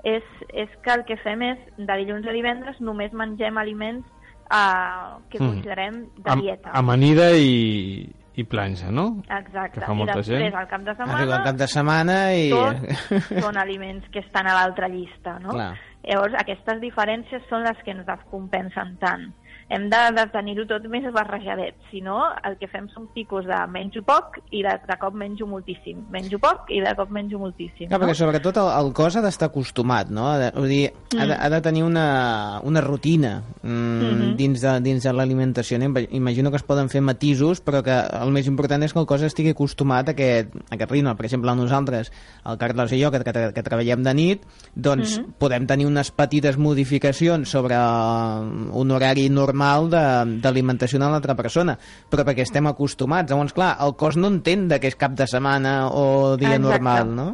és, 0.05 0.23
és 0.53 0.69
que 0.85 0.93
el 0.93 1.05
que 1.09 1.17
fem 1.23 1.43
és 1.43 1.59
de 1.79 1.97
dilluns 1.97 2.27
a 2.29 2.33
divendres 2.33 2.81
només 2.81 3.13
mengem 3.13 3.57
aliments 3.59 4.05
eh, 4.51 5.17
que 5.31 5.39
Mm. 5.41 5.47
considerem 5.49 6.01
de 6.17 6.31
Am- 6.31 6.41
dieta. 6.41 6.71
Amanida 6.73 7.31
i, 7.37 8.11
i 8.35 8.45
planxa, 8.45 8.91
no? 8.91 9.23
Exacte. 9.29 9.81
que 9.81 9.87
fa 9.87 9.93
molta 9.95 10.15
I 10.15 10.17
després, 10.23 10.41
gent. 10.43 10.55
al 10.55 10.69
cap 10.69 10.83
de 10.83 10.91
Arriba 10.91 11.05
el 11.05 11.19
setmana, 11.19 11.45
cap 11.45 11.57
de 11.57 11.67
setmana 11.69 12.35
i... 12.35 12.51
tots 12.51 13.43
són 13.45 13.57
aliments 13.59 14.09
que 14.11 14.19
estan 14.21 14.47
a 14.47 14.55
l'altra 14.55 14.89
llista, 14.89 15.39
no? 15.39 15.51
Clar. 15.51 15.75
Llavors, 16.09 16.37
aquestes 16.41 16.81
diferències 16.83 17.45
són 17.51 17.67
les 17.67 17.81
que 17.85 17.93
ens 17.97 18.07
descompensen 18.09 18.97
tant. 19.03 19.27
Hem 19.71 19.85
de, 19.89 19.99
de 20.17 20.25
tenir-ho 20.33 20.65
tot 20.67 20.83
més 20.91 21.05
barrejadet, 21.15 21.77
si 21.93 22.01
no, 22.03 22.17
el 22.43 22.57
que 22.59 22.67
fem 22.67 22.89
són 22.91 23.05
picos 23.15 23.45
de 23.47 23.55
menjo 23.71 24.03
poc 24.03 24.41
i 24.51 24.65
de, 24.67 24.73
de 24.89 24.97
cop 24.99 25.15
menjo 25.15 25.47
moltíssim. 25.47 26.01
Menjo 26.11 26.41
poc 26.43 26.73
i 26.75 26.81
de 26.83 26.91
cop 26.99 27.13
menjo 27.15 27.39
moltíssim. 27.39 27.87
Clar, 27.87 28.01
no? 28.01 28.03
perquè 28.03 28.17
sobretot 28.19 28.59
el, 28.59 28.71
el 28.81 28.91
cos 28.99 29.15
ha 29.15 29.23
d'estar 29.23 29.47
acostumat, 29.53 30.11
no? 30.11 30.25
Ha 30.27 30.39
de, 30.43 30.49
vull 30.57 30.67
dir, 30.73 30.81
ha, 30.91 31.23
de, 31.23 31.31
Mm. 31.31 31.39
ha 31.39 31.49
de 31.55 31.61
tenir 31.63 31.85
una, 31.85 32.61
una 32.65 32.81
rutina 32.83 33.43
mm, 33.63 34.01
Mhm. 34.01 34.35
dins 34.37 34.61
de, 34.61 34.73
dins 34.81 35.03
de 35.07 35.13
l'alimentació. 35.13 35.79
no? 35.79 35.85
Ima- 35.87 36.03
Imagino 36.11 36.51
que 36.51 36.57
es 36.57 36.63
poden 36.67 36.89
fer 36.91 37.01
matisos, 37.01 37.63
però 37.65 37.85
que 37.87 37.95
el 37.95 38.31
més 38.35 38.49
important 38.51 38.83
és 38.83 38.93
que 38.93 38.99
el 38.99 39.07
cos 39.07 39.23
estigui 39.23 39.51
acostumat 39.55 40.09
a 40.09 40.17
aquest, 40.17 40.51
a 40.67 40.75
aquest 40.75 40.91
ritme. 40.91 41.15
Per 41.15 41.27
exemple, 41.27 41.55
nosaltres, 41.55 42.11
el 42.45 42.59
Carles 42.59 42.91
i 42.93 43.03
jo, 43.05 43.13
que, 43.13 43.23
que, 43.23 43.53
que 43.55 43.63
treballem 43.63 44.03
de 44.03 44.15
nit, 44.15 44.43
doncs 44.75 45.21
Mhm. 45.21 45.33
podem 45.39 45.67
tenir 45.71 45.87
unes 45.87 46.11
petites 46.11 46.59
modificacions 46.59 47.49
sobre 47.49 47.77
un 47.79 48.91
horari 48.91 49.29
normal 49.31 49.60
de- 49.93 50.41
d'alimentació 50.41 50.99
de 50.99 51.11
l'altra 51.11 51.35
persona, 51.37 51.77
però 52.11 52.25
perquè 52.25 52.43
estem 52.43 52.67
acostumats. 52.67 53.31
Llavors, 53.31 53.53
clar, 53.53 53.77
el 53.85 53.95
cos 53.97 54.17
no 54.17 54.29
entén 54.33 54.69
què 54.69 54.89
és 54.89 54.97
cap 54.97 55.13
de 55.13 55.27
setmana 55.27 55.89
o 55.93 56.37
dia 56.37 56.57
Exacte. 56.57 56.69
normal, 56.81 57.15
no? 57.15 57.29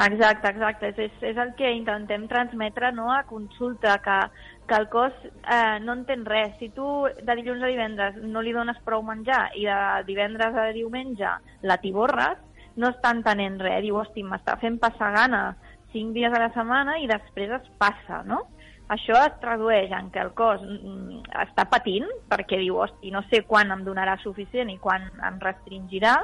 Exacte, 0.00 0.48
exacte. 0.48 0.88
És, 0.88 0.98
és, 0.98 1.12
és 1.32 1.36
el 1.36 1.54
que 1.58 1.70
intentem 1.76 2.26
transmetre 2.28 2.90
no, 2.96 3.10
a 3.12 3.24
consulta, 3.28 3.98
que, 4.00 4.18
que 4.66 4.74
el 4.78 4.88
cos 4.88 5.12
eh, 5.26 5.78
no 5.84 5.92
entén 5.92 6.24
res. 6.24 6.54
Si 6.58 6.70
tu 6.70 7.04
de 7.20 7.34
dilluns 7.36 7.62
a 7.62 7.68
divendres 7.68 8.16
no 8.22 8.40
li 8.40 8.52
dones 8.56 8.78
prou 8.86 9.02
menjar 9.04 9.50
i 9.60 9.66
de 9.68 9.80
divendres 10.08 10.56
a 10.56 10.70
diumenge 10.72 11.28
la 11.62 11.76
tiborres, 11.82 12.38
no 12.76 12.88
està 12.88 13.10
entenent 13.12 13.58
res. 13.60 13.82
Diu, 13.84 13.98
hosti, 14.00 14.24
m'està 14.24 14.56
fent 14.62 14.78
passar 14.80 15.12
gana 15.12 15.56
cinc 15.92 16.14
dies 16.14 16.32
a 16.32 16.38
la 16.38 16.52
setmana 16.54 16.96
i 17.02 17.08
després 17.10 17.50
es 17.58 17.68
passa, 17.76 18.22
no? 18.24 18.44
Això 18.90 19.14
es 19.22 19.36
tradueix 19.42 19.92
en 19.94 20.10
que 20.10 20.22
el 20.22 20.32
cos 20.34 20.62
mm, 20.66 21.22
està 21.44 21.66
patint 21.70 22.08
perquè 22.30 22.58
diu, 22.58 22.80
hosti, 22.82 23.12
no 23.14 23.22
sé 23.30 23.44
quan 23.46 23.70
em 23.70 23.84
donarà 23.86 24.16
suficient 24.22 24.70
i 24.72 24.78
quan 24.82 25.06
em 25.28 25.38
restringirà, 25.42 26.16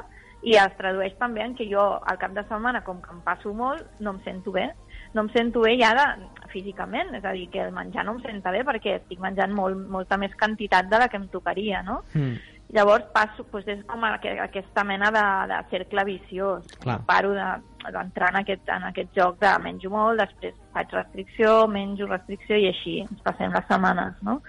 i 0.45 0.53
es 0.59 0.75
tradueix 0.77 1.15
també 1.17 1.41
en 1.43 1.55
que 1.57 1.65
jo 1.69 1.83
al 1.97 2.19
cap 2.21 2.35
de 2.35 2.43
setmana, 2.45 2.83
com 2.85 2.99
que 3.01 3.13
em 3.13 3.23
passo 3.25 3.53
molt, 3.57 3.87
no 4.03 4.13
em 4.13 4.19
sento 4.25 4.53
bé. 4.53 4.67
No 5.15 5.23
em 5.25 5.31
sento 5.33 5.63
bé 5.63 5.73
ja 5.79 5.93
de, 5.97 6.05
físicament, 6.51 7.15
és 7.17 7.25
a 7.25 7.33
dir, 7.33 7.47
que 7.53 7.63
el 7.63 7.73
menjar 7.75 8.05
no 8.05 8.17
em 8.17 8.21
senta 8.25 8.53
bé 8.53 8.61
perquè 8.67 8.97
estic 8.99 9.23
menjant 9.23 9.55
molt, 9.55 9.79
molta 9.89 10.19
més 10.21 10.35
quantitat 10.39 10.91
de 10.91 11.01
la 11.01 11.07
que 11.09 11.19
em 11.19 11.27
tocaria, 11.33 11.81
no? 11.87 12.01
Mm. 12.13 12.35
Llavors 12.69 13.05
passo, 13.13 13.45
doncs 13.51 13.67
és 13.67 13.83
com 13.87 14.03
aqu- 14.03 14.39
aquesta 14.43 14.83
mena 14.83 15.09
de, 15.11 15.23
de 15.53 15.59
cercle 15.69 16.03
viciós. 16.03 16.65
Clar. 16.83 16.99
Paro 17.05 17.31
de- 17.31 17.91
d'entrar 17.91 18.29
en, 18.33 18.41
aquest, 18.41 18.67
en 18.69 18.83
aquest 18.83 19.13
joc 19.15 19.39
de 19.39 19.53
menjo 19.63 19.89
molt, 19.89 20.19
després 20.19 20.53
faig 20.73 20.91
restricció, 20.91 21.67
menjo 21.67 22.07
restricció 22.07 22.57
i 22.57 22.67
així 22.67 22.99
ens 23.05 23.21
passem 23.23 23.53
les 23.53 23.63
setmanes, 23.69 24.13
no? 24.21 24.41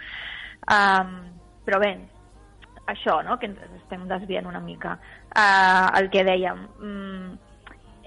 Um, 0.66 1.12
però 1.64 1.78
bé, 1.78 1.92
això, 2.90 3.22
no?, 3.22 3.38
que 3.38 3.46
ens 3.46 3.58
estem 3.78 4.08
desviant 4.08 4.46
una 4.50 4.60
mica. 4.60 4.98
Uh, 5.30 5.86
el 6.00 6.10
que 6.10 6.24
dèiem, 6.26 6.66
mm, 6.80 7.38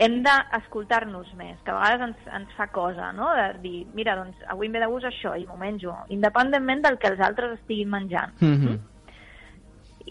hem 0.03 0.21
d'escoltar-nos 0.25 1.31
més, 1.39 1.57
que 1.63 1.71
a 1.71 1.75
vegades 1.79 2.01
ens, 2.09 2.27
ens 2.35 2.53
fa 2.57 2.67
cosa, 2.67 3.13
no?, 3.13 3.31
de 3.37 3.47
dir, 3.63 3.87
mira, 3.93 4.17
doncs 4.19 4.35
avui 4.49 4.67
em 4.67 4.73
ve 4.73 4.79
de 4.83 4.87
gust 4.91 5.05
això 5.07 5.37
i 5.39 5.45
m'ho 5.47 5.55
menjo, 5.57 5.95
independentment 6.09 6.81
del 6.83 6.97
que 6.97 7.07
els 7.07 7.19
altres 7.21 7.59
estiguin 7.61 7.89
menjant. 7.89 8.33
Mm 8.41 8.55
-hmm. 8.57 8.79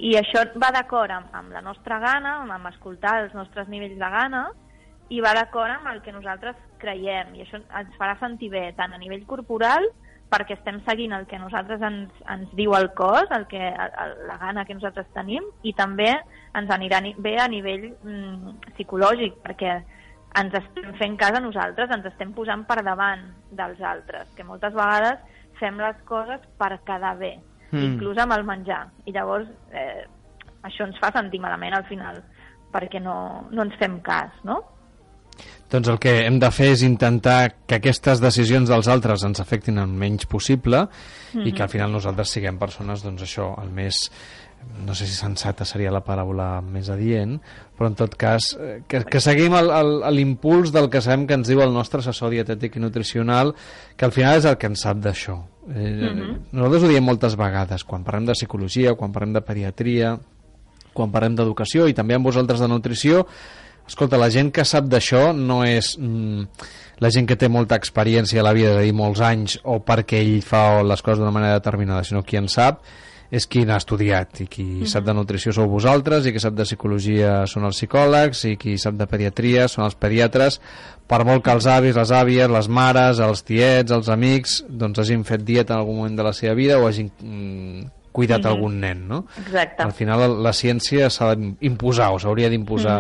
I 0.00 0.14
això 0.16 0.46
va 0.56 0.70
d'acord 0.72 1.12
amb, 1.12 1.32
amb 1.36 1.52
la 1.52 1.60
nostra 1.60 1.98
gana, 2.00 2.38
amb, 2.46 2.68
escoltar 2.70 3.18
els 3.24 3.34
nostres 3.36 3.68
nivells 3.68 3.98
de 4.00 4.10
gana, 4.14 4.46
i 5.10 5.18
va 5.20 5.34
d'acord 5.36 5.74
amb 5.74 5.90
el 5.90 6.00
que 6.04 6.14
nosaltres 6.14 6.56
creiem. 6.80 7.34
I 7.36 7.44
això 7.44 7.58
ens 7.60 7.96
farà 7.98 8.14
sentir 8.20 8.48
bé, 8.52 8.70
tant 8.78 8.94
a 8.94 9.00
nivell 9.02 9.26
corporal, 9.28 9.88
perquè 10.30 10.54
estem 10.54 10.78
seguint 10.86 11.12
el 11.12 11.26
que 11.26 11.40
nosaltres 11.42 11.82
ens, 11.82 12.12
ens 12.30 12.52
diu 12.56 12.72
el 12.78 12.92
cos, 12.94 13.26
el 13.34 13.48
que, 13.50 13.60
el, 13.60 14.14
la 14.28 14.38
gana 14.38 14.64
que 14.64 14.76
nosaltres 14.78 15.10
tenim, 15.16 15.48
i 15.66 15.74
també 15.74 16.12
ens 16.54 16.70
anirà 16.70 17.02
ni- 17.02 17.16
bé 17.18 17.34
a 17.42 17.48
nivell 17.50 17.90
mm, 17.90 18.54
psicològic, 18.76 19.40
perquè 19.42 19.80
ens 20.38 20.54
estem 20.54 20.94
fent 21.02 21.18
cas 21.18 21.34
a 21.34 21.42
nosaltres, 21.42 21.90
ens 21.90 22.06
estem 22.12 22.32
posant 22.32 22.62
per 22.64 22.78
davant 22.86 23.26
dels 23.50 23.82
altres, 23.82 24.30
que 24.38 24.46
moltes 24.46 24.72
vegades 24.78 25.18
fem 25.58 25.82
les 25.82 25.98
coses 26.06 26.40
per 26.56 26.76
quedar 26.86 27.16
bé, 27.18 27.34
Mm. 27.70 27.82
inclús 27.92 28.18
amb 28.18 28.34
el 28.36 28.44
menjar. 28.44 28.84
I 29.06 29.14
llavors 29.14 29.48
eh, 29.72 30.04
això 30.66 30.86
ens 30.88 30.98
fa 31.02 31.12
sentir 31.14 31.40
malament 31.42 31.76
al 31.76 31.86
final, 31.88 32.20
perquè 32.74 33.00
no, 33.02 33.46
no 33.50 33.66
ens 33.66 33.76
fem 33.80 34.00
cas, 34.06 34.34
no? 34.44 34.60
Doncs 35.70 35.88
el 35.92 36.00
que 36.02 36.16
hem 36.26 36.40
de 36.42 36.50
fer 36.50 36.72
és 36.74 36.82
intentar 36.82 37.52
que 37.68 37.78
aquestes 37.78 38.18
decisions 38.22 38.70
dels 38.72 38.88
altres 38.90 39.22
ens 39.26 39.38
afectin 39.38 39.78
el 39.78 39.90
menys 39.90 40.26
possible 40.26 40.88
i 41.38 41.52
que 41.54 41.62
al 41.62 41.70
final 41.70 41.92
nosaltres 41.94 42.32
siguem 42.34 42.58
persones, 42.58 43.04
doncs 43.06 43.22
això, 43.22 43.52
el 43.62 43.70
més 43.70 44.08
no 44.84 44.94
sé 44.94 45.06
si 45.06 45.14
sensata 45.14 45.64
seria 45.64 45.92
la 45.92 46.02
paraula 46.04 46.60
més 46.64 46.88
adient, 46.92 47.36
però 47.76 47.88
en 47.90 47.96
tot 47.98 48.14
cas 48.20 48.50
eh, 48.56 48.80
que, 48.88 49.02
que 49.08 49.20
seguim 49.22 49.54
l'impuls 50.12 50.72
del 50.74 50.90
que 50.92 51.02
sabem 51.04 51.26
que 51.28 51.36
ens 51.38 51.48
diu 51.48 51.62
el 51.64 51.72
nostre 51.74 52.00
assessor 52.02 52.32
dietètic 52.32 52.76
i 52.76 52.82
nutricional, 52.82 53.54
que 53.96 54.08
al 54.08 54.14
final 54.14 54.38
és 54.38 54.48
el 54.48 54.58
que 54.60 54.70
en 54.70 54.76
sap 54.78 55.00
d'això. 55.04 55.38
Eh, 55.70 56.12
Nosaltres 56.52 56.84
ho 56.84 56.92
diem 56.92 57.06
moltes 57.06 57.36
vegades, 57.40 57.84
quan 57.88 58.04
parlem 58.06 58.28
de 58.30 58.36
psicologia, 58.36 58.96
quan 59.00 59.14
parlem 59.16 59.34
de 59.36 59.44
pediatria, 59.44 60.14
quan 60.92 61.12
parlem 61.14 61.36
d'educació 61.38 61.88
i 61.88 61.96
també 61.96 62.16
amb 62.16 62.28
vosaltres 62.28 62.62
de 62.62 62.68
nutrició, 62.70 63.24
escolta, 63.90 64.20
la 64.20 64.30
gent 64.32 64.52
que 64.54 64.64
sap 64.68 64.88
d'això 64.90 65.30
no 65.36 65.60
és 65.66 65.96
mm, 65.98 66.64
la 67.02 67.10
gent 67.12 67.28
que 67.28 67.38
té 67.40 67.50
molta 67.50 67.78
experiència 67.80 68.40
a 68.40 68.46
la 68.46 68.54
vida, 68.56 68.74
és 68.74 68.80
a 68.80 68.86
dir, 68.86 68.96
molts 68.96 69.22
anys, 69.24 69.58
o 69.64 69.80
perquè 69.84 70.22
ell 70.22 70.40
fa 70.46 70.82
les 70.86 71.02
coses 71.02 71.20
d'una 71.20 71.34
manera 71.34 71.58
determinada, 71.58 72.06
sinó 72.06 72.22
qui 72.22 72.38
en 72.40 72.48
sap 72.52 72.84
és 73.30 73.46
qui 73.46 73.62
n'ha 73.62 73.76
estudiat 73.78 74.40
i 74.42 74.46
qui 74.50 74.64
sap 74.90 75.04
de 75.06 75.14
nutrició 75.14 75.52
sou 75.54 75.68
vosaltres 75.70 76.26
i 76.26 76.32
qui 76.34 76.42
sap 76.42 76.56
de 76.58 76.66
psicologia 76.66 77.44
són 77.50 77.68
els 77.68 77.78
psicòlegs 77.78 78.42
i 78.50 78.56
qui 78.58 78.74
sap 78.82 78.96
de 78.98 79.06
pediatria 79.06 79.68
són 79.70 79.84
els 79.86 79.94
pediatres 79.94 80.58
per 81.10 81.22
molt 81.26 81.44
que 81.46 81.54
els 81.54 81.66
avis, 81.70 81.94
les 81.94 82.10
àvies, 82.14 82.50
les 82.50 82.68
mares, 82.70 83.22
els 83.22 83.44
tiets, 83.46 83.94
els 83.94 84.10
amics 84.10 84.60
doncs 84.68 84.98
hagin 85.02 85.22
fet 85.26 85.46
dieta 85.46 85.76
en 85.76 85.84
algun 85.84 86.00
moment 86.02 86.18
de 86.18 86.26
la 86.26 86.34
seva 86.34 86.56
vida 86.58 86.78
o 86.82 86.88
hagin 86.88 87.10
mm, 87.22 87.86
cuidat 88.12 88.46
algun 88.50 88.80
nen, 88.82 89.06
no? 89.06 89.24
Exacte. 89.38 89.84
Al 89.86 89.94
final 89.94 90.24
la, 90.24 90.28
la 90.50 90.54
ciència 90.56 91.10
s'ha 91.14 91.32
d'imposar 91.38 92.10
o 92.14 92.18
s'hauria 92.18 92.50
d'imposar 92.50 92.98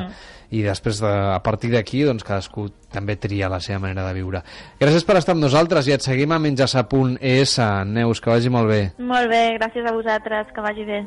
i 0.50 0.62
després 0.66 1.00
de, 1.02 1.10
a 1.10 1.38
partir 1.44 1.70
d'aquí 1.74 2.02
doncs 2.06 2.26
cadascú 2.26 2.68
també 2.90 3.16
tria 3.20 3.50
la 3.50 3.60
seva 3.62 3.84
manera 3.86 4.06
de 4.08 4.14
viure. 4.16 4.42
Gràcies 4.80 5.06
per 5.06 5.18
estar 5.20 5.36
amb 5.36 5.44
nosaltres 5.44 5.88
i 5.88 5.94
et 5.94 6.04
seguim 6.04 6.32
a 6.34 6.40
menjassa.es. 6.42 7.56
Neus, 7.90 8.20
que 8.20 8.32
vagi 8.32 8.50
molt 8.52 8.70
bé. 8.70 8.80
Molt 8.98 9.30
bé, 9.30 9.44
gràcies 9.60 9.86
a 9.86 9.94
vosaltres, 9.94 10.50
que 10.54 10.64
vagi 10.64 10.86
bé. 10.88 11.04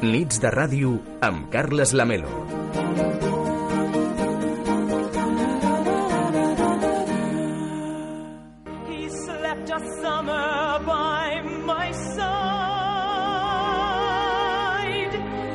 Nits 0.00 0.40
de 0.40 0.52
ràdio 0.52 0.96
amb 1.24 1.50
Carles 1.52 1.92
Lamelo. 1.92 3.29